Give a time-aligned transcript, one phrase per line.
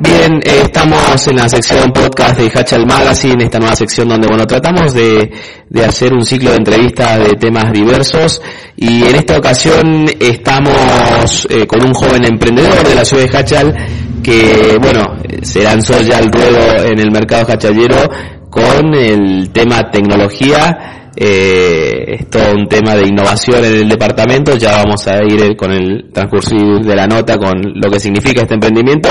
[0.00, 4.46] Bien, eh, estamos en la sección podcast de Hachal Magazine, esta nueva sección donde, bueno,
[4.46, 5.28] tratamos de,
[5.68, 8.40] de hacer un ciclo de entrevistas de temas diversos.
[8.76, 13.76] Y en esta ocasión estamos eh, con un joven emprendedor de la ciudad de Hachal
[14.22, 18.08] que, bueno, se lanzó ya al ruedo en el mercado hachallero
[18.50, 24.84] con el tema tecnología eh, es todo un tema de innovación en el departamento, ya
[24.84, 29.08] vamos a ir con el transcurso de la nota con lo que significa este emprendimiento,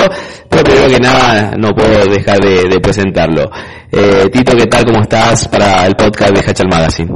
[0.48, 3.50] pero primero que nada no puedo dejar de, presentarlo.
[3.92, 4.86] Eh, Tito, ¿qué tal?
[4.86, 7.12] ¿Cómo estás para el podcast de Hachal Magazine?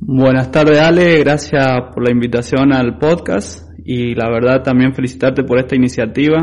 [0.00, 3.68] Buenas tardes Ale, gracias por la invitación al podcast.
[3.84, 6.38] Y la verdad también felicitarte por esta iniciativa.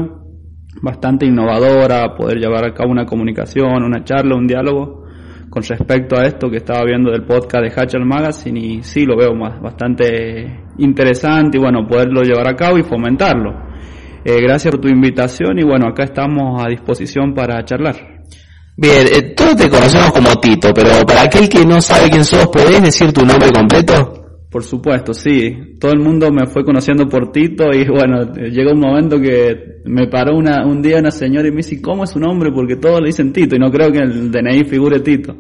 [0.83, 5.08] Bastante innovadora, poder llevar a cabo una comunicación, una charla, un diálogo
[5.49, 9.17] con respecto a esto que estaba viendo del podcast de Hatchel Magazine y sí lo
[9.17, 13.69] veo más, bastante interesante y bueno, poderlo llevar a cabo y fomentarlo.
[14.23, 17.95] Eh, gracias por tu invitación y bueno, acá estamos a disposición para charlar.
[18.77, 22.47] Bien, eh, todos te conocemos como Tito, pero para aquel que no sabe quién sos,
[22.47, 24.28] ¿podés decir tu nombre completo?
[24.49, 25.75] Por supuesto, sí.
[25.79, 30.07] Todo el mundo me fue conociendo por Tito y bueno, llegó un momento que me
[30.07, 32.51] paró una, un día una señora y me dice, ¿cómo es su nombre?
[32.51, 35.37] Porque todos le dicen Tito y no creo que en el DNI figure Tito.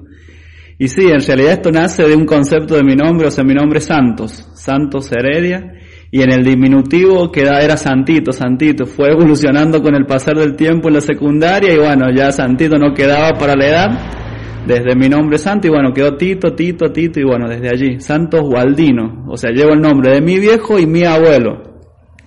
[0.77, 3.53] Y sí, en realidad esto nace de un concepto de mi nombre, o sea, mi
[3.53, 5.73] nombre es Santos, Santos Heredia,
[6.11, 8.85] y en el diminutivo queda, era Santito, Santito.
[8.85, 12.93] Fue evolucionando con el pasar del tiempo en la secundaria y bueno, ya Santito no
[12.93, 14.18] quedaba para la edad
[14.69, 18.41] desde mi nombre santo y bueno, quedó Tito, Tito, Tito y bueno, desde allí, Santos
[18.41, 21.63] Gualdino, o sea, llevo el nombre de mi viejo y mi abuelo.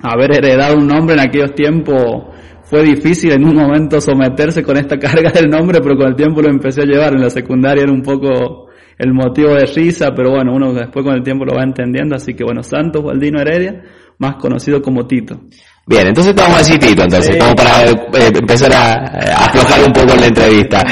[0.00, 2.24] Haber heredado un nombre en aquellos tiempos
[2.64, 6.42] fue difícil en un momento someterse con esta carga del nombre, pero con el tiempo
[6.42, 7.14] lo empecé a llevar.
[7.14, 8.66] En la secundaria era un poco
[8.98, 12.34] el motivo de risa, pero bueno, uno después con el tiempo lo va entendiendo, así
[12.34, 13.82] que bueno, Santos Gualdino Heredia,
[14.18, 15.42] más conocido como Tito.
[15.86, 19.92] Bien, entonces vamos a decir Tito, entonces, como para eh, empezar a, a aflojar un
[19.92, 20.82] poco la entrevista.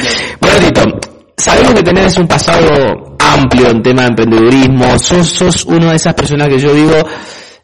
[0.41, 1.00] Bueno, Tito,
[1.41, 6.15] sabemos que tenés un pasado amplio en tema de emprendedurismo, sos, sos una de esas
[6.15, 6.97] personas que yo digo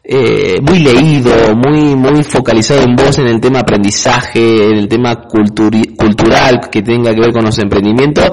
[0.03, 5.15] eh, muy leído, muy, muy focalizado en vos en el tema aprendizaje, en el tema
[5.27, 8.31] cultural que tenga que ver con los emprendimientos,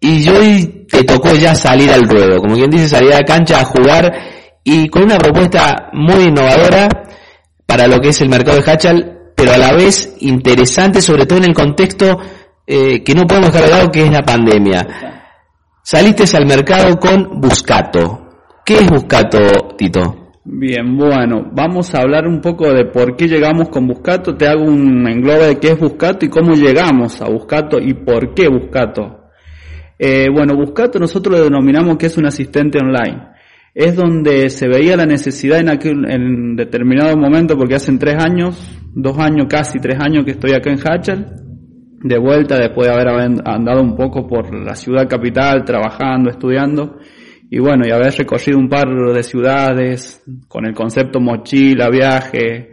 [0.00, 0.32] y yo
[0.88, 4.12] te tocó ya salir al ruedo, como quien dice, salir a la cancha a jugar
[4.62, 6.88] y con una propuesta muy innovadora
[7.66, 11.38] para lo que es el mercado de Hachal, pero a la vez interesante, sobre todo
[11.38, 12.18] en el contexto
[12.70, 14.86] eh, que no podemos lado, que es la pandemia.
[15.82, 18.28] Saliste al mercado con Buscato.
[18.62, 19.38] ¿Qué es Buscato,
[19.78, 20.32] Tito?
[20.44, 24.36] Bien, bueno, vamos a hablar un poco de por qué llegamos con Buscato.
[24.36, 28.34] Te hago un englobe de qué es Buscato y cómo llegamos a Buscato y por
[28.34, 29.30] qué Buscato.
[29.98, 33.28] Eh, bueno, Buscato nosotros lo denominamos que es un asistente online.
[33.74, 38.78] Es donde se veía la necesidad en aquel en determinado momento, porque hace tres años,
[38.94, 41.47] dos años, casi tres años que estoy acá en Hatchel,
[42.00, 43.08] de vuelta después de haber
[43.44, 46.98] andado un poco por la ciudad capital, trabajando, estudiando,
[47.50, 52.72] y bueno, y haber recorrido un par de ciudades con el concepto mochila, viaje,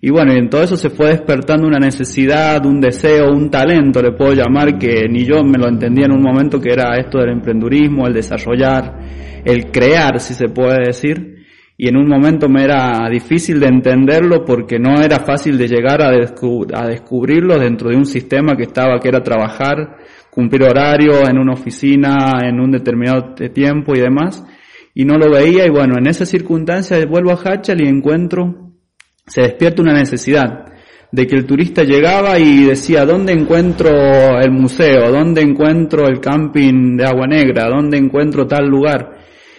[0.00, 4.02] y bueno, y en todo eso se fue despertando una necesidad, un deseo, un talento,
[4.02, 7.18] le puedo llamar, que ni yo me lo entendía en un momento, que era esto
[7.18, 8.98] del emprendurismo, el desarrollar,
[9.44, 11.35] el crear, si se puede decir
[11.78, 16.00] y en un momento me era difícil de entenderlo porque no era fácil de llegar
[16.00, 19.98] a, a, descubrirlo dentro de un sistema que estaba, que era trabajar,
[20.30, 24.44] cumplir horario en una oficina en un determinado tiempo y demás,
[24.94, 28.72] y no lo veía y bueno, en esa circunstancia vuelvo a Hachal y encuentro,
[29.26, 30.72] se despierta una necesidad
[31.12, 33.90] de que el turista llegaba y decía, ¿dónde encuentro
[34.40, 35.10] el museo?
[35.10, 37.68] ¿Dónde encuentro el camping de Agua Negra?
[37.68, 39.15] ¿Dónde encuentro tal lugar?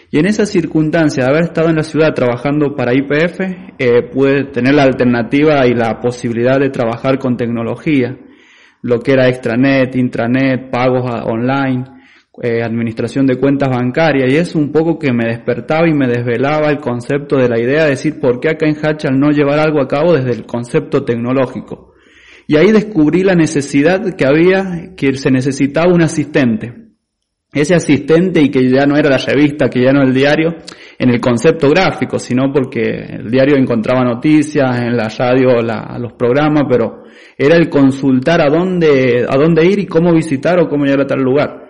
[0.09, 3.41] Y en esa circunstancia de haber estado en la ciudad trabajando para IPF,
[3.78, 8.18] eh, pude tener la alternativa y la posibilidad de trabajar con tecnología,
[8.84, 11.84] lo que era extranet, intranet, pagos online,
[12.41, 16.69] eh, administración de cuentas bancarias, y es un poco que me despertaba y me desvelaba
[16.69, 19.81] el concepto de la idea de decir por qué acá en Hatchal no llevar algo
[19.81, 21.95] a cabo desde el concepto tecnológico.
[22.48, 26.87] Y ahí descubrí la necesidad que había, que se necesitaba un asistente
[27.54, 30.56] ese asistente y que ya no era la revista, que ya no el diario,
[31.00, 35.62] en el concepto gráfico, sino porque el diario encontraba noticias, en la radio
[36.00, 37.04] los programas, pero
[37.38, 41.08] era el consultar a dónde, a dónde ir y cómo visitar o cómo llegar a
[41.08, 41.68] tal lugar.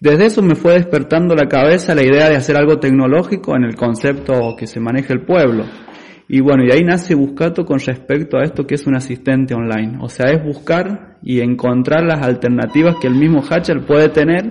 [0.00, 3.76] Desde eso me fue despertando la cabeza la idea de hacer algo tecnológico en el
[3.76, 5.66] concepto que se maneja el pueblo.
[6.26, 9.98] Y bueno, y ahí nace Buscato con respecto a esto que es un asistente online.
[10.00, 14.44] O sea, es buscar y encontrar las alternativas que el mismo Hatcher puede tener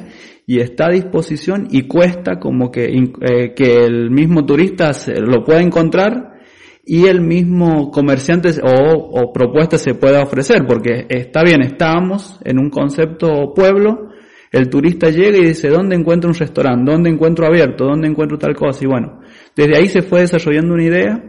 [0.49, 5.43] y está a disposición y cuesta como que, eh, que el mismo turista se, lo
[5.43, 6.39] pueda encontrar
[6.83, 12.57] y el mismo comerciante o, o propuesta se pueda ofrecer, porque está bien, estábamos en
[12.57, 14.09] un concepto pueblo,
[14.51, 16.91] el turista llega y dice, ¿dónde encuentro un restaurante?
[16.91, 17.85] ¿Dónde encuentro abierto?
[17.85, 18.83] ¿Dónde encuentro tal cosa?
[18.83, 19.19] Y bueno,
[19.55, 21.23] desde ahí se fue desarrollando una idea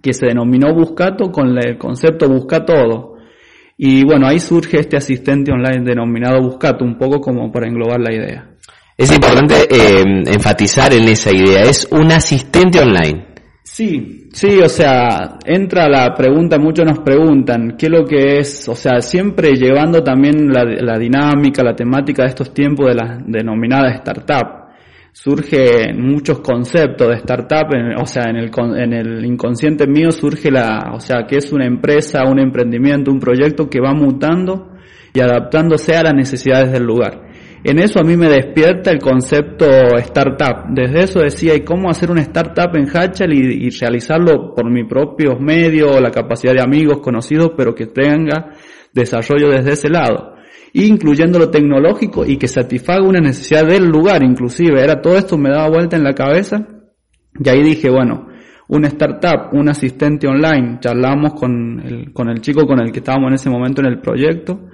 [0.00, 3.15] que se denominó Buscato con el concepto Busca Todo.
[3.76, 8.12] Y bueno, ahí surge este asistente online denominado Buscato, un poco como para englobar la
[8.12, 8.50] idea.
[8.96, 13.26] Es importante eh, enfatizar en esa idea, es un asistente online.
[13.62, 18.66] Sí, sí, o sea, entra la pregunta, muchos nos preguntan, ¿qué es lo que es?
[18.70, 23.90] O sea, siempre llevando también la, dinámica, la temática de estos tiempos de la denominada
[23.90, 24.65] startup.
[25.18, 27.68] Surge muchos conceptos de startup,
[27.98, 31.66] o sea, en el, en el inconsciente mío surge la, o sea, que es una
[31.66, 34.72] empresa, un emprendimiento, un proyecto que va mutando
[35.14, 37.22] y adaptándose a las necesidades del lugar.
[37.64, 39.66] En eso a mí me despierta el concepto
[39.96, 40.66] startup.
[40.68, 45.40] Desde eso decía, ¿y cómo hacer una startup en Hatchel y, realizarlo por mis propios
[45.40, 48.52] medios, la capacidad de amigos, conocidos, pero que tenga
[48.92, 50.35] desarrollo desde ese lado?
[50.84, 54.82] Incluyendo lo tecnológico y que satisfaga una necesidad del lugar, inclusive.
[54.82, 56.66] Era todo esto me daba vuelta en la cabeza.
[57.38, 58.28] Y ahí dije, bueno,
[58.68, 63.28] una startup, un asistente online, charlamos con el, con el chico con el que estábamos
[63.28, 64.68] en ese momento en el proyecto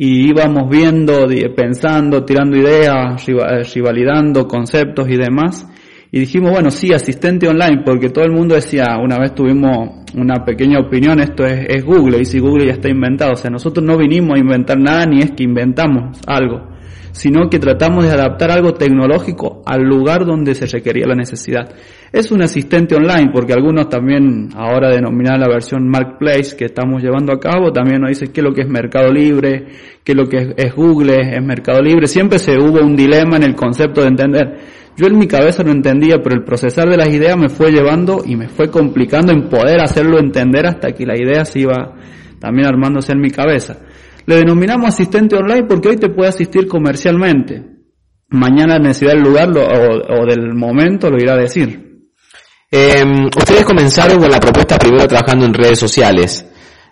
[0.00, 3.26] y íbamos viendo, pensando, tirando ideas,
[3.74, 5.68] rivalidando conceptos y demás.
[6.10, 10.44] Y dijimos, bueno, sí, asistente online, porque todo el mundo decía, una vez tuvimos una
[10.44, 13.84] pequeña opinión, esto es, es Google, y si Google ya está inventado, o sea, nosotros
[13.84, 16.78] no vinimos a inventar nada, ni es que inventamos algo
[17.18, 21.68] sino que tratamos de adaptar algo tecnológico al lugar donde se requería la necesidad.
[22.12, 27.32] Es un asistente online, porque algunos también, ahora denominar la versión Marketplace que estamos llevando
[27.32, 29.66] a cabo, también nos dicen qué es lo que es Mercado Libre,
[30.04, 32.06] qué es lo que es, Google, es Mercado Libre.
[32.06, 34.58] Siempre se hubo un dilema en el concepto de entender.
[34.98, 38.24] Yo en mi cabeza no entendía, pero el procesar de las ideas me fue llevando
[38.26, 41.94] y me fue complicando en poder hacerlo entender hasta que la idea se iba
[42.40, 43.78] también armándose en mi cabeza.
[44.26, 47.64] Le denominamos asistente online porque hoy te puede asistir comercialmente.
[48.30, 52.10] Mañana necesidad del lugar o, del momento lo irá a decir.
[52.68, 56.44] Em, ustedes comenzaron con la propuesta primero trabajando en redes sociales.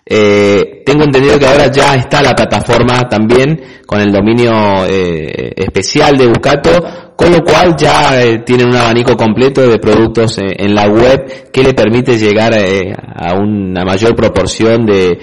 [0.09, 6.17] Eh, tengo entendido que ahora ya está la plataforma también con el dominio eh, especial
[6.17, 10.75] de Bucato con lo cual ya eh, tienen un abanico completo de productos eh, en
[10.75, 15.17] la web que le permite llegar eh, a una mayor proporción de,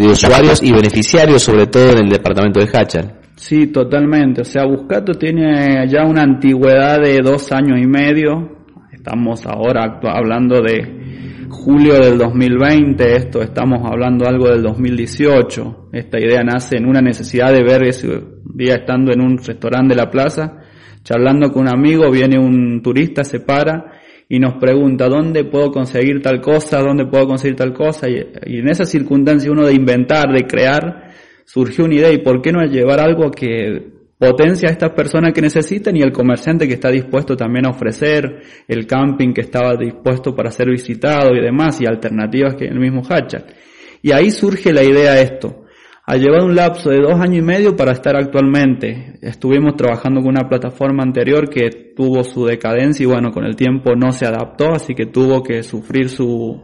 [0.00, 3.20] usuarios y beneficiarios, sobre todo en el departamento de Hachal.
[3.36, 4.40] Sí, totalmente.
[4.40, 8.66] O sea, Buscato tiene ya una antigüedad de dos años y medio.
[8.90, 15.88] Estamos ahora hablando de julio del 2020, esto estamos hablando algo del 2018.
[15.92, 18.08] Esta idea nace en una necesidad de ver ese
[18.54, 20.62] día estando en un restaurante de la plaza
[21.06, 23.92] charlando con un amigo, viene un turista, se para
[24.28, 28.68] y nos pregunta dónde puedo conseguir tal cosa, dónde puedo conseguir tal cosa, y, en
[28.68, 31.12] esa circunstancia uno de inventar, de crear,
[31.44, 35.42] surgió una idea, y por qué no llevar algo que potencia a estas personas que
[35.42, 40.34] necesitan y el comerciante que está dispuesto también a ofrecer, el camping que estaba dispuesto
[40.34, 43.54] para ser visitado y demás, y alternativas que el mismo Hatchet.
[44.02, 45.66] Y ahí surge la idea de esto
[46.08, 49.18] ha llevado un lapso de dos años y medio para estar actualmente.
[49.22, 53.96] Estuvimos trabajando con una plataforma anterior que tuvo su decadencia y bueno, con el tiempo
[53.96, 56.62] no se adaptó, así que tuvo que sufrir su,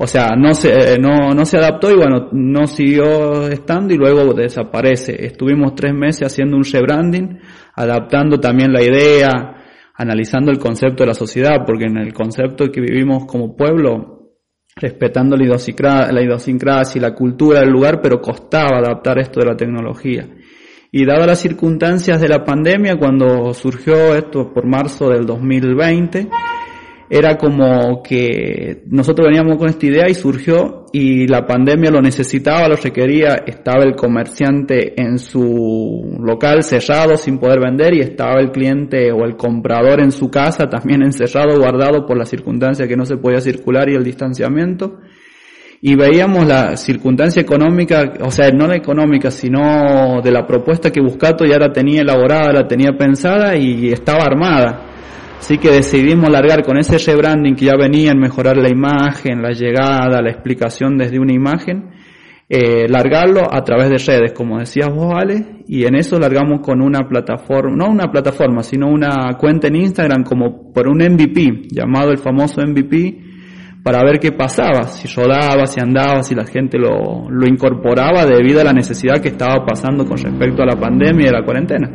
[0.00, 3.96] o sea, no se, eh, no, no se adaptó y bueno, no siguió estando y
[3.96, 5.26] luego desaparece.
[5.26, 7.40] Estuvimos tres meses haciendo un rebranding,
[7.74, 9.56] adaptando también la idea,
[9.94, 14.36] analizando el concepto de la sociedad, porque en el concepto que vivimos como pueblo,
[14.76, 15.44] respetando la
[16.22, 20.28] idiosincrasia, y la cultura del lugar, pero costaba adaptar esto de la tecnología.
[20.92, 26.28] Y dadas las circunstancias de la pandemia, cuando surgió esto por marzo del 2020,
[27.10, 32.68] era como que nosotros veníamos con esta idea y surgió y la pandemia lo necesitaba,
[32.68, 38.50] lo requería, estaba el comerciante en su local cerrado sin poder vender y estaba el
[38.50, 43.06] cliente o el comprador en su casa también encerrado, guardado por la circunstancia que no
[43.06, 44.98] se podía circular y el distanciamiento.
[45.80, 51.00] Y veíamos la circunstancia económica, o sea, no la económica, sino de la propuesta que
[51.00, 54.87] Buscato ya la tenía elaborada, la tenía pensada y estaba armada
[55.38, 59.50] Así que decidimos largar con ese rebranding que ya venía en mejorar la imagen, la
[59.50, 61.90] llegada, la explicación desde una imagen,
[62.48, 66.82] eh, largarlo a través de redes, como decías vos, Ale, y en eso largamos con
[66.82, 72.10] una plataforma, no una plataforma, sino una cuenta en Instagram como por un MVP, llamado
[72.10, 73.28] el famoso MVP,
[73.82, 78.60] para ver qué pasaba, si rodaba, si andaba, si la gente lo, lo incorporaba debido
[78.60, 81.88] a la necesidad que estaba pasando con respecto a la pandemia y a la cuarentena.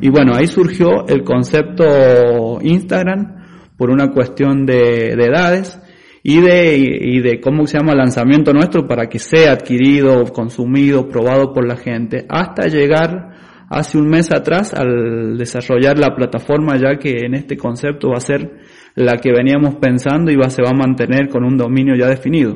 [0.00, 3.36] Y bueno, ahí surgió el concepto Instagram
[3.76, 5.80] por una cuestión de, edades
[6.22, 11.52] y de, y de cómo se llama lanzamiento nuestro para que sea adquirido, consumido, probado
[11.52, 13.36] por la gente, hasta llegar
[13.70, 18.20] hace un mes atrás al desarrollar la plataforma ya que en este concepto va a
[18.20, 18.50] ser
[18.94, 22.52] la que veníamos pensando y va, se va a mantener con un dominio ya definido.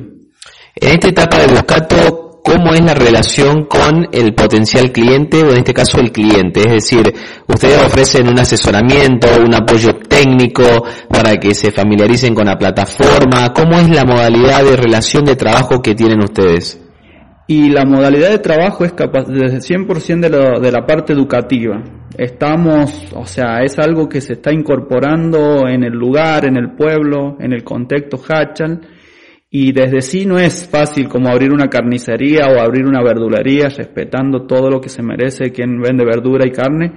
[0.75, 2.22] En esta etapa de Buscato,
[2.53, 6.61] ¿cómo es la relación con el potencial cliente o en este caso el cliente?
[6.61, 7.13] Es decir,
[7.47, 10.63] ustedes ofrecen un asesoramiento, un apoyo técnico
[11.09, 13.51] para que se familiaricen con la plataforma.
[13.53, 16.79] ¿Cómo es la modalidad de relación de trabajo que tienen ustedes?
[17.47, 21.81] Y la modalidad de trabajo es capaz, desde 100% de, de la parte educativa.
[22.15, 27.35] Estamos, o sea, es algo que se está incorporando en el lugar, en el pueblo,
[27.39, 28.79] en el contexto Hachal.
[29.55, 34.47] Y desde sí no es fácil como abrir una carnicería o abrir una verdulería respetando
[34.47, 36.91] todo lo que se merece quien vende verdura y carne.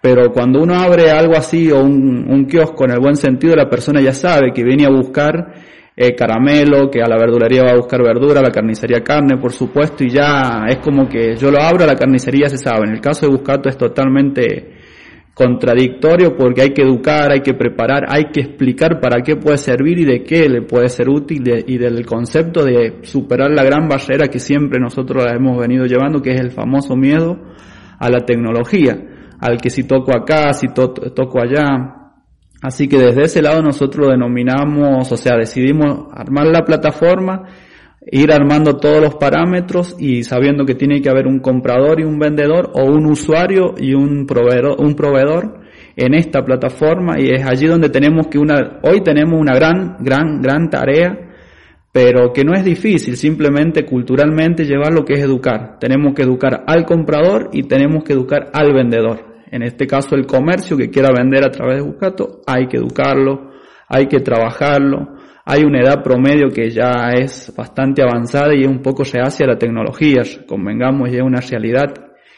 [0.00, 3.70] Pero cuando uno abre algo así o un, un kiosco en el buen sentido, la
[3.70, 5.54] persona ya sabe que viene a buscar
[5.94, 9.52] eh, caramelo, que a la verdulería va a buscar verdura, a la carnicería carne, por
[9.52, 12.88] supuesto, y ya es como que yo lo abro, a la carnicería se sabe.
[12.88, 14.81] En el caso de Buscato es totalmente
[15.34, 19.98] contradictorio porque hay que educar, hay que preparar, hay que explicar para qué puede servir
[19.98, 24.28] y de qué le puede ser útil y del concepto de superar la gran barrera
[24.28, 27.38] que siempre nosotros la hemos venido llevando, que es el famoso miedo
[27.98, 28.96] a la tecnología,
[29.40, 32.02] al que si toco acá, si toco allá,
[32.62, 37.42] Así que desde ese lado nosotros denominamos, o sea, decidimos armar la plataforma,
[38.10, 42.18] ir armando todos los parámetros y sabiendo que tiene que haber un comprador y un
[42.18, 45.60] vendedor o un usuario y un proveedor, un proveedor
[45.96, 50.40] en esta plataforma y es allí donde tenemos que una, hoy tenemos una gran, gran,
[50.40, 51.18] gran tarea,
[51.92, 55.76] pero que no es difícil, simplemente culturalmente llevar lo que es educar.
[55.78, 59.32] Tenemos que educar al comprador y tenemos que educar al vendedor.
[59.50, 63.50] En este caso el comercio que quiera vender a través de Buscato, hay que educarlo,
[63.86, 65.18] hay que trabajarlo.
[65.44, 69.46] Hay una edad promedio que ya es bastante avanzada y es un poco hace a
[69.48, 70.22] la tecnología.
[70.46, 71.92] Convengamos, ya es una realidad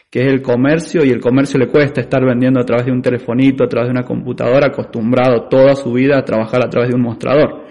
[0.09, 3.01] que es el comercio y el comercio le cuesta estar vendiendo a través de un
[3.01, 6.95] telefonito, a través de una computadora, acostumbrado toda su vida a trabajar a través de
[6.95, 7.65] un mostrador.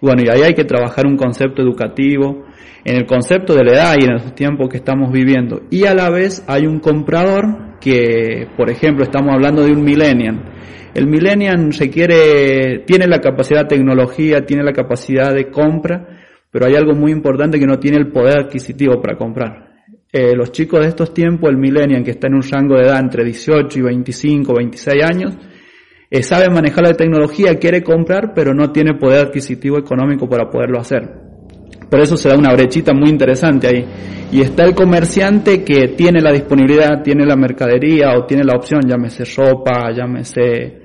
[0.00, 2.44] Bueno, y ahí hay que trabajar un concepto educativo,
[2.84, 5.62] en el concepto de la edad y en los tiempos que estamos viviendo.
[5.70, 10.44] Y a la vez hay un comprador que, por ejemplo, estamos hablando de un millennial.
[10.94, 16.06] El millennial se quiere, tiene la capacidad de tecnología, tiene la capacidad de compra,
[16.50, 19.68] pero hay algo muy importante que no tiene el poder adquisitivo para comprar.
[20.10, 22.98] Eh, los chicos de estos tiempos, el millennial que está en un rango de edad
[22.98, 25.34] entre 18 y 25, 26 años,
[26.10, 30.80] eh, sabe manejar la tecnología, quiere comprar, pero no tiene poder adquisitivo económico para poderlo
[30.80, 31.28] hacer.
[31.90, 33.84] Por eso se da una brechita muy interesante ahí.
[34.32, 38.82] Y está el comerciante que tiene la disponibilidad, tiene la mercadería o tiene la opción,
[38.86, 40.77] llámese ropa, llámese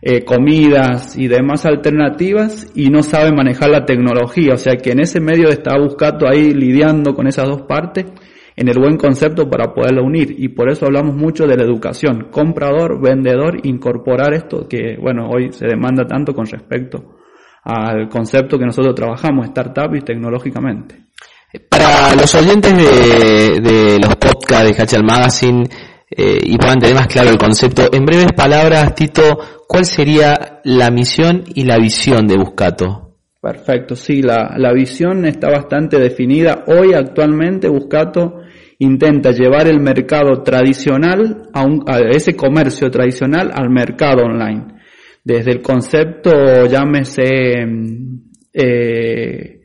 [0.00, 4.54] eh, comidas y demás alternativas y no sabe manejar la tecnología.
[4.54, 8.06] O sea que en ese medio está buscando ahí lidiando con esas dos partes
[8.56, 10.34] en el buen concepto para poderlo unir.
[10.36, 12.28] Y por eso hablamos mucho de la educación.
[12.30, 17.18] Comprador, vendedor, incorporar esto que, bueno, hoy se demanda tanto con respecto
[17.64, 21.08] al concepto que nosotros trabajamos, startup y tecnológicamente.
[21.68, 25.64] Para los oyentes de, los podcasts de Hachal Magazine
[26.18, 30.90] eh, y puedan tener más claro el concepto, en breves palabras, Tito, ¿cuál sería la
[30.90, 33.14] misión y la visión de Buscato?
[33.40, 36.64] Perfecto, sí, la, la visión está bastante definida.
[36.66, 38.40] Hoy actualmente Buscato
[38.80, 44.78] intenta llevar el mercado tradicional a, un, a ese comercio tradicional al mercado online
[45.28, 47.66] desde el concepto, llámese,
[48.50, 49.60] eh,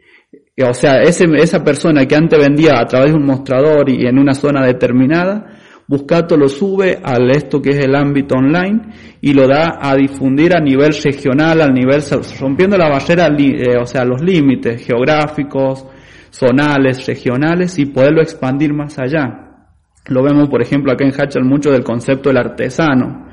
[0.62, 4.19] o sea, ese, esa persona que antes vendía a través de un mostrador y en
[4.19, 5.52] una zona determinada,
[5.87, 8.81] Buscato lo sube al esto que es el ámbito online
[9.21, 12.01] y lo da a difundir a nivel regional, al nivel,
[12.39, 15.85] rompiendo la barrera, eh, o sea, los límites geográficos,
[16.29, 19.67] zonales, regionales y poderlo expandir más allá.
[20.07, 23.23] Lo vemos, por ejemplo, acá en Hachal mucho del concepto del artesano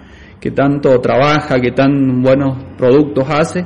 [0.40, 3.64] que tanto trabaja, que tan buenos productos hace,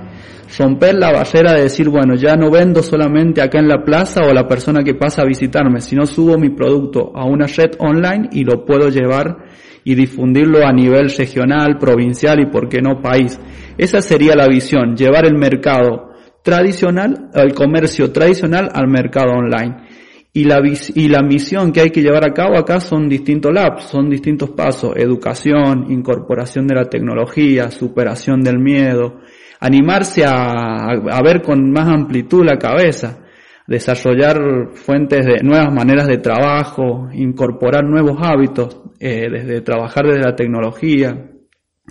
[0.58, 4.32] romper la barrera de decir, bueno, ya no vendo solamente acá en la plaza o
[4.32, 8.44] la persona que pasa a visitarme, sino subo mi producto a una red online y
[8.44, 9.36] lo puedo llevar
[9.84, 13.38] y difundirlo a nivel regional, provincial y por qué no país.
[13.76, 16.10] Esa sería la visión, llevar el mercado
[16.42, 19.88] tradicional, el comercio tradicional al mercado online.
[20.36, 20.60] Y la,
[20.94, 24.50] y la misión que hay que llevar a cabo acá son distintos labs, son distintos
[24.50, 29.20] pasos, educación, incorporación de la tecnología, superación del miedo,
[29.64, 33.20] animarse a, a ver con más amplitud la cabeza,
[33.66, 40.36] desarrollar fuentes de nuevas maneras de trabajo, incorporar nuevos hábitos, eh, desde trabajar desde la
[40.36, 41.30] tecnología,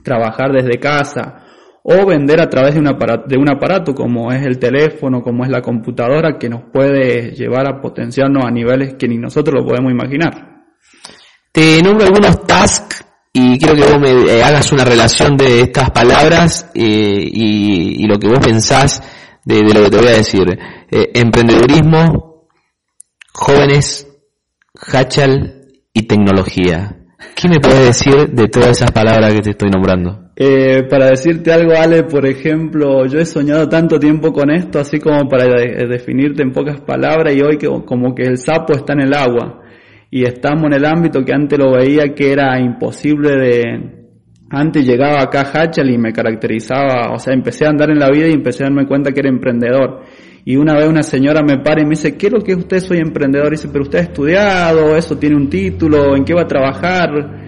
[0.04, 1.46] trabajar desde casa
[1.84, 5.44] o vender a través de un, aparato, de un aparato como es el teléfono, como
[5.44, 9.68] es la computadora, que nos puede llevar a potenciarnos a niveles que ni nosotros lo
[9.68, 10.64] podemos imaginar.
[11.52, 13.03] Te nombro algunos tasks
[13.36, 18.20] y quiero que vos me eh, hagas una relación de estas palabras eh, y, lo
[18.20, 19.02] que vos pensás
[19.44, 20.44] de, lo que te voy a decir.
[20.92, 22.48] Eh, emprendedurismo,
[23.34, 24.08] jóvenes,
[24.76, 26.96] hachal y tecnología.
[27.36, 30.20] ¿Qué me puedes decir de todas esas palabras que te estoy nombrando?
[30.88, 35.28] Para decirte algo, Ale, por ejemplo, yo he soñado tanto tiempo con esto, así como
[35.28, 39.14] para definirte en pocas palabras, y hoy que, como que el sapo está en el
[39.14, 39.63] agua,
[40.16, 44.06] y estamos en el ámbito que antes lo veía que era imposible de...
[44.52, 48.12] Antes llegaba acá a Hachal y me caracterizaba, o sea, empecé a andar en la
[48.12, 50.04] vida y empecé a darme cuenta que era emprendedor.
[50.46, 52.78] Y una vez una señora me para y me dice, ¿qué es lo que usted
[52.82, 53.48] soy emprendedor?
[53.48, 57.43] Y dice, pero usted ha estudiado, eso tiene un título, ¿en qué va a trabajar?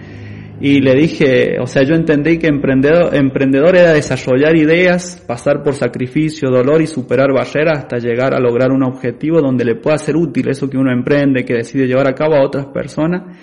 [0.60, 5.74] Y le dije, o sea, yo entendí que emprendedor, emprendedor era desarrollar ideas, pasar por
[5.74, 10.16] sacrificio, dolor y superar barreras hasta llegar a lograr un objetivo donde le pueda ser
[10.16, 13.36] útil eso que uno emprende, que decide llevar a cabo a otras personas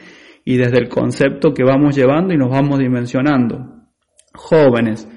[0.44, 3.84] y desde el concepto que vamos llevando y nos vamos dimensionando.
[4.34, 5.08] Jóvenes.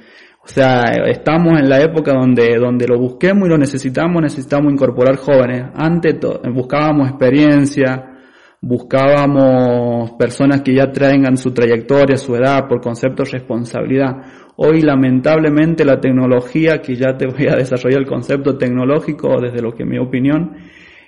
[0.44, 5.16] O sea, estamos en la época donde, donde lo busquemos y lo necesitamos, necesitamos incorporar
[5.16, 5.64] jóvenes.
[5.74, 6.16] Antes
[6.52, 8.15] buscábamos experiencia,
[8.60, 14.16] buscábamos personas que ya traigan su trayectoria, su edad, por concepto de responsabilidad.
[14.56, 19.72] Hoy lamentablemente la tecnología, que ya te voy a desarrollar el concepto tecnológico desde lo
[19.72, 20.56] que mi opinión,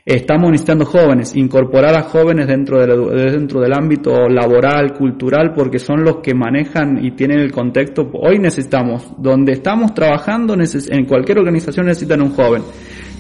[0.05, 6.03] estamos necesitando jóvenes, incorporar a jóvenes dentro, de dentro del ámbito laboral, cultural, porque son
[6.03, 8.11] los que manejan y tienen el contexto.
[8.15, 12.63] Hoy necesitamos, donde estamos trabajando, en cualquier organización necesitan un joven,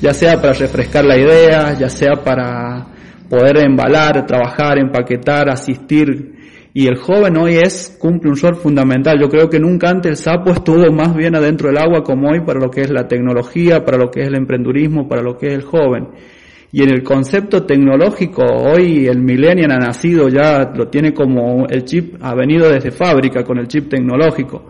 [0.00, 2.97] ya sea para refrescar la idea, ya sea para
[3.28, 6.36] poder embalar, trabajar, empaquetar, asistir.
[6.74, 9.18] Y el joven hoy es, cumple un rol fundamental.
[9.20, 12.40] Yo creo que nunca antes el sapo estuvo más bien adentro del agua como hoy
[12.40, 15.48] para lo que es la tecnología, para lo que es el emprendurismo, para lo que
[15.48, 16.08] es el joven.
[16.70, 21.84] Y en el concepto tecnológico, hoy el millennial ha nacido ya, lo tiene como el
[21.84, 24.66] chip, ha venido desde fábrica con el chip tecnológico.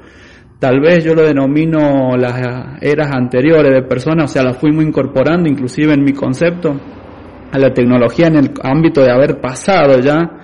[0.60, 5.48] Tal vez yo lo denomino las eras anteriores de personas, o sea, las fuimos incorporando
[5.48, 6.80] inclusive en mi concepto
[7.50, 10.38] a la tecnología en el ámbito de haber pasado ya,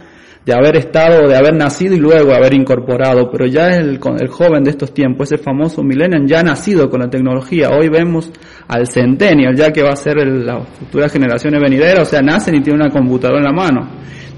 [0.45, 4.63] de haber estado, de haber nacido y luego haber incorporado, pero ya el, el joven
[4.63, 7.71] de estos tiempos, ese famoso millennial, ya nacido con la tecnología.
[7.71, 8.31] Hoy vemos
[8.69, 12.61] al centennial, ya que va a ser las futuras generaciones venideras, o sea, nacen y
[12.61, 13.89] tienen una computadora en la mano.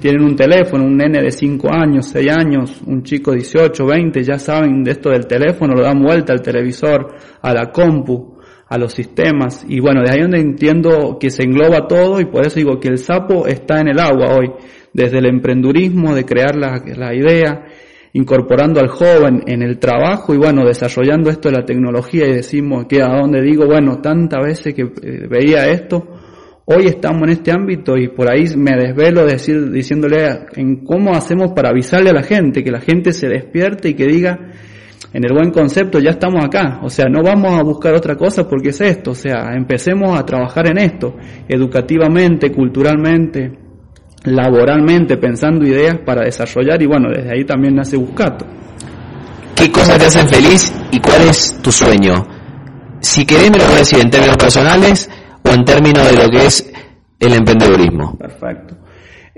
[0.00, 4.22] Tienen un teléfono, un nene de 5 años, 6 años, un chico de 18, 20,
[4.22, 8.35] ya saben de esto del teléfono, lo dan vuelta al televisor, a la compu
[8.68, 9.64] a los sistemas.
[9.68, 12.88] Y bueno, de ahí donde entiendo que se engloba todo y por eso digo que
[12.88, 14.50] el sapo está en el agua hoy,
[14.92, 17.66] desde el emprendurismo, de crear la, la idea,
[18.12, 22.86] incorporando al joven en el trabajo y bueno, desarrollando esto de la tecnología y decimos
[22.88, 26.08] que a donde digo, bueno, tantas veces que eh, veía esto,
[26.64, 31.52] hoy estamos en este ámbito y por ahí me desvelo decir, diciéndole en cómo hacemos
[31.52, 34.38] para avisarle a la gente, que la gente se despierte y que diga,
[35.16, 38.46] en el buen concepto ya estamos acá, o sea, no vamos a buscar otra cosa
[38.46, 41.16] porque es esto, o sea, empecemos a trabajar en esto,
[41.48, 43.50] educativamente, culturalmente,
[44.24, 48.44] laboralmente, pensando ideas para desarrollar y bueno, desde ahí también nace Buscato.
[49.54, 52.12] ¿Qué cosas te hacen feliz y cuál es tu sueño?
[53.00, 55.08] Si querés me lo puedes decir en términos personales
[55.42, 56.70] o en términos de lo que es
[57.18, 58.18] el emprendedurismo.
[58.18, 58.76] Perfecto.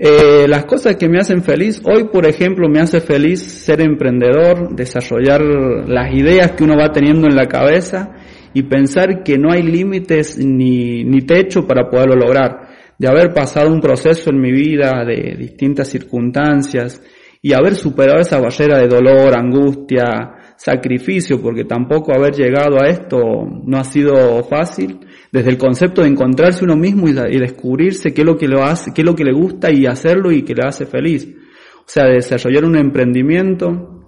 [0.01, 4.73] Eh, las cosas que me hacen feliz, hoy por ejemplo me hace feliz ser emprendedor,
[4.73, 8.15] desarrollar las ideas que uno va teniendo en la cabeza
[8.53, 12.69] y pensar que no hay límites ni, ni techo para poderlo lograr.
[12.97, 17.01] De haber pasado un proceso en mi vida de distintas circunstancias
[17.41, 23.17] y haber superado esa barrera de dolor, angustia, sacrificio, porque tampoco haber llegado a esto
[23.63, 24.99] no ha sido fácil,
[25.31, 28.91] desde el concepto de encontrarse uno mismo y, descubrirse qué es lo que lo hace,
[28.93, 31.33] qué es lo que le gusta y hacerlo y que le hace feliz.
[31.77, 34.03] O sea, desarrollar un emprendimiento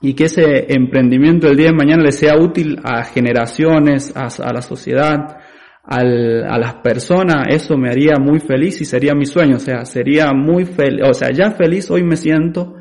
[0.00, 4.62] y que ese emprendimiento el día de mañana le sea útil a generaciones, a, la
[4.62, 5.38] sociedad,
[5.82, 9.56] a las personas, eso me haría muy feliz y sería mi sueño.
[9.56, 12.76] O sea, sería muy feliz, o sea, ya feliz hoy me siento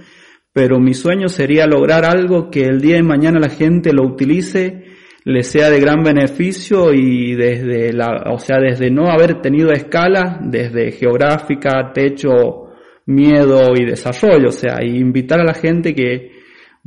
[0.55, 4.85] pero mi sueño sería lograr algo que el día de mañana la gente lo utilice,
[5.25, 10.39] le sea de gran beneficio y desde la, o sea, desde no haber tenido escala,
[10.41, 12.69] desde geográfica, techo,
[13.05, 16.31] miedo y desarrollo, o sea, y invitar a la gente que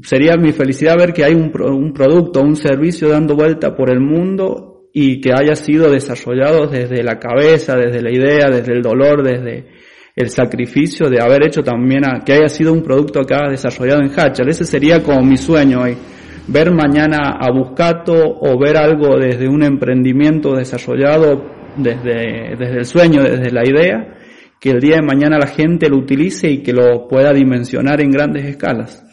[0.02, 4.00] sería mi felicidad ver que hay un, un producto, un servicio dando vuelta por el
[4.00, 9.22] mundo y que haya sido desarrollado desde la cabeza, desde la idea, desde el dolor,
[9.22, 9.66] desde
[10.18, 14.11] el sacrificio de haber hecho también a, que haya sido un producto acá desarrollado en
[14.11, 14.48] Hatchel.
[14.48, 15.96] Ese sería como mi sueño hoy.
[16.48, 21.44] ver mañana a Buscato o ver algo desde un emprendimiento desarrollado
[21.76, 24.16] desde, desde el sueño, desde la idea,
[24.59, 28.11] que el día de mañana la gente lo utilice y que lo pueda dimensionar en
[28.11, 29.04] grandes escalas.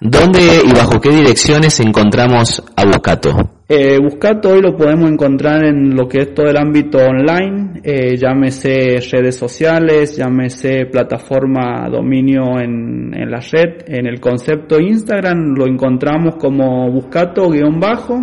[0.00, 3.53] ¿Dónde y bajo qué direcciones encontramos a Buscato?
[3.66, 8.14] Eh, Buscato hoy lo podemos encontrar en lo que es todo el ámbito online, eh,
[8.14, 13.84] llámese redes sociales, llámese plataforma dominio en, en la red.
[13.86, 18.20] En el concepto Instagram lo encontramos como Buscato-bajo,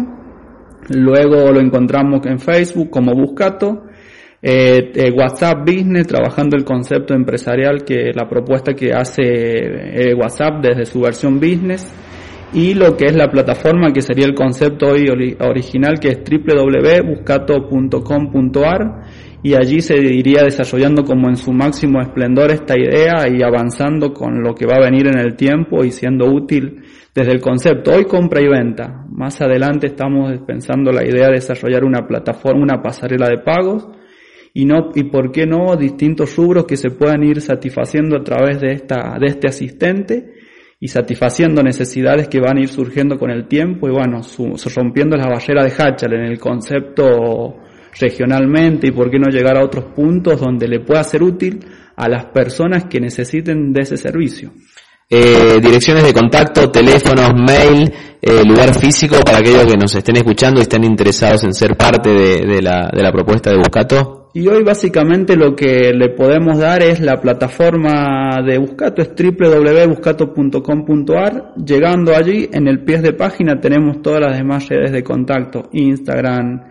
[0.89, 3.86] luego lo encontramos en Facebook como Buscato,
[4.43, 10.62] eh, eh, WhatsApp Business, trabajando el concepto empresarial que la propuesta que hace eh, WhatsApp
[10.62, 11.91] desde su versión business
[12.53, 15.07] y lo que es la plataforma que sería el concepto hoy
[15.39, 19.03] original que es www.buscato.com.ar
[19.43, 24.43] y allí se iría desarrollando como en su máximo esplendor esta idea y avanzando con
[24.43, 26.83] lo que va a venir en el tiempo y siendo útil
[27.15, 27.91] desde el concepto.
[27.91, 29.03] Hoy compra y venta.
[29.09, 33.87] Más adelante estamos pensando la idea de desarrollar una plataforma, una pasarela de pagos
[34.53, 38.59] y no y por qué no distintos rubros que se puedan ir satisfaciendo a través
[38.59, 40.33] de esta de este asistente
[40.83, 45.15] y satisfaciendo necesidades que van a ir surgiendo con el tiempo y bueno, su, rompiendo
[45.15, 47.55] la barrera de Hatchell en el concepto
[47.99, 51.59] regionalmente y por qué no llegar a otros puntos donde le pueda ser útil
[51.95, 54.53] a las personas que necesiten de ese servicio.
[55.07, 60.61] Eh, direcciones de contacto, teléfonos, mail, eh, lugar físico para aquellos que nos estén escuchando
[60.61, 64.20] y estén interesados en ser parte de, de, la, de la propuesta de Buscato.
[64.33, 71.53] Y hoy básicamente lo que le podemos dar es la plataforma de Buscato, es www.buscato.com.ar.
[71.57, 76.61] Llegando allí, en el pie de página tenemos todas las demás redes de contacto, Instagram,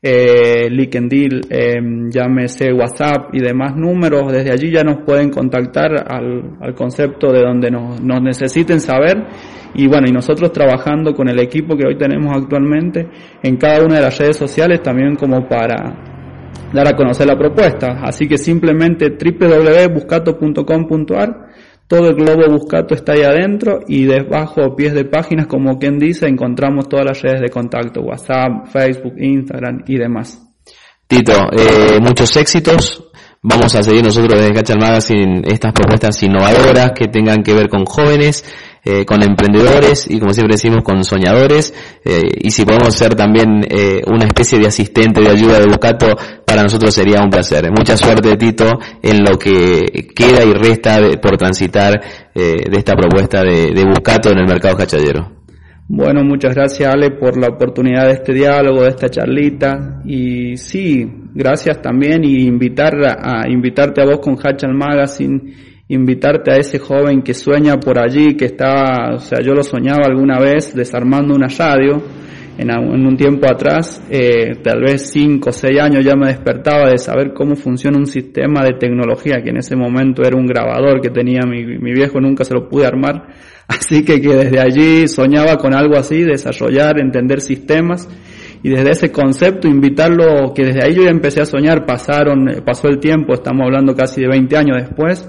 [0.00, 4.30] eh, LinkedIn, eh, llámese WhatsApp y demás números.
[4.30, 9.26] Desde allí ya nos pueden contactar al, al concepto de donde nos, nos necesiten saber.
[9.74, 13.08] Y bueno, y nosotros trabajando con el equipo que hoy tenemos actualmente
[13.42, 16.07] en cada una de las redes sociales también como para
[16.72, 18.00] dar a conocer la propuesta.
[18.02, 21.48] Así que simplemente www.buscato.com.ar,
[21.86, 26.26] todo el globo Buscato está ahí adentro y debajo, pies de páginas, como quien dice,
[26.28, 30.42] encontramos todas las redes de contacto, WhatsApp, Facebook, Instagram y demás.
[31.06, 33.04] Tito, eh, muchos éxitos.
[33.40, 37.86] Vamos a seguir nosotros desde Cachal Magazine estas propuestas innovadoras que tengan que ver con
[37.86, 38.44] jóvenes
[38.84, 43.64] eh, con emprendedores y como siempre decimos con soñadores eh, y si podemos ser también
[43.68, 47.68] eh, una especie de asistente de ayuda de Buscato para nosotros sería un placer.
[47.70, 52.00] Mucha suerte Tito en lo que queda y resta por transitar
[52.34, 55.38] de esta propuesta de, de Buscato en el mercado cachallero.
[55.90, 60.02] Bueno, muchas gracias Ale por la oportunidad de este diálogo, de esta charlita.
[60.04, 65.54] Y sí, gracias también y invitar a, a invitarte a vos con Hachal Magazine
[65.88, 70.04] invitarte a ese joven que sueña por allí, que está, o sea, yo lo soñaba
[70.06, 72.02] alguna vez desarmando una radio,
[72.58, 76.98] en, un tiempo atrás, eh, tal vez cinco o seis años ya me despertaba de
[76.98, 81.10] saber cómo funciona un sistema de tecnología, que en ese momento era un grabador que
[81.10, 83.28] tenía mi, mi viejo, nunca se lo pude armar,
[83.68, 88.08] así que que desde allí soñaba con algo así, desarrollar, entender sistemas,
[88.62, 92.88] y desde ese concepto invitarlo, que desde ahí yo ya empecé a soñar, pasaron, pasó
[92.88, 95.28] el tiempo, estamos hablando casi de 20 años después,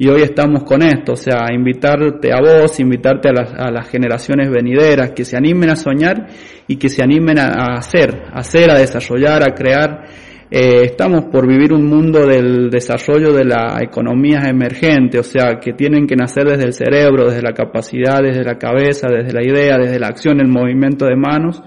[0.00, 3.88] y hoy estamos con esto, o sea, invitarte a vos, invitarte a las, a las
[3.88, 6.28] generaciones venideras, que se animen a soñar
[6.68, 10.04] y que se animen a, hacer, a hacer, a desarrollar, a crear.
[10.50, 15.72] Eh, estamos por vivir un mundo del desarrollo de la economía emergente, o sea, que
[15.72, 19.78] tienen que nacer desde el cerebro, desde la capacidad, desde la cabeza, desde la idea,
[19.78, 21.60] desde la acción, el movimiento de manos,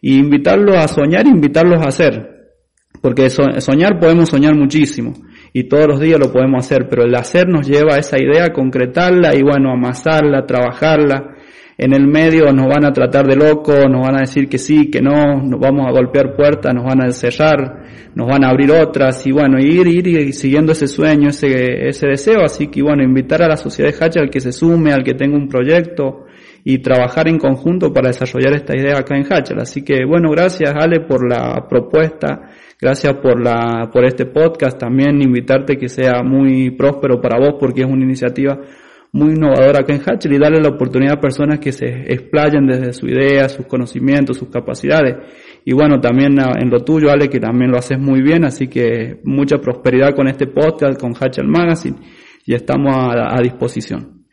[0.00, 2.30] y invitarlos a soñar, invitarlos a hacer.
[3.02, 5.14] Porque soñar podemos soñar muchísimo
[5.58, 8.44] y todos los días lo podemos hacer, pero el hacer nos lleva a esa idea,
[8.44, 11.34] a concretarla y bueno, amasarla, trabajarla.
[11.78, 14.90] En el medio nos van a tratar de loco, nos van a decir que sí,
[14.90, 18.70] que no, nos vamos a golpear puertas, nos van a cerrar, nos van a abrir
[18.70, 22.42] otras y bueno, ir, ir y siguiendo ese sueño, ese, ese deseo.
[22.44, 25.14] Así que bueno, invitar a la sociedad de Hatch al que se sume, al que
[25.14, 26.26] tenga un proyecto
[26.64, 29.58] y trabajar en conjunto para desarrollar esta idea acá en Hatchel.
[29.58, 32.42] Así que bueno, gracias Ale por la propuesta
[32.80, 34.78] Gracias por la, por este podcast.
[34.78, 38.60] También invitarte que sea muy próspero para vos porque es una iniciativa
[39.12, 42.92] muy innovadora acá en Hatcher y darle la oportunidad a personas que se explayen desde
[42.92, 45.16] su idea, sus conocimientos, sus capacidades.
[45.64, 49.20] Y bueno, también en lo tuyo, Ale, que también lo haces muy bien, así que
[49.24, 51.96] mucha prosperidad con este podcast, con Hatcher Magazine,
[52.44, 54.26] y estamos a, disposición.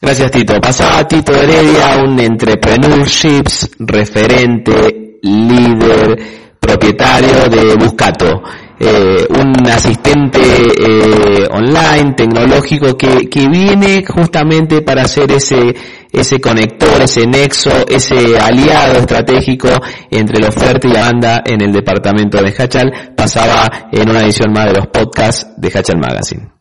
[0.00, 0.58] Gracias, Tito.
[0.60, 6.18] Pasaba Tito Heredia, un entrepreneurships, referente, líder,
[6.68, 8.42] propietario de Buscato,
[8.78, 15.74] eh, un asistente eh, online, tecnológico, que, que viene justamente para hacer ese,
[16.12, 19.70] ese conector, ese nexo, ese aliado estratégico
[20.10, 24.52] entre la oferta y la banda en el departamento de Hachal, pasaba en una edición
[24.52, 26.57] más de los podcasts de Hachal Magazine.